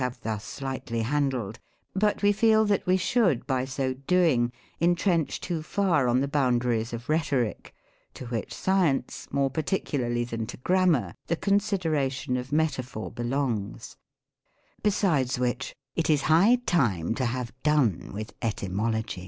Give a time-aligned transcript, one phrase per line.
[0.01, 1.59] have thus slightly handled,
[1.93, 6.27] but that we feel that we should by so doing, intrench too far on the
[6.27, 7.71] boundaries of Rhetoric,
[8.15, 13.95] to which science, more particularly than to Grammar, the consideration of Metaphor belongs;
[14.81, 19.19] besides which, it is high time to have done with Ety mology.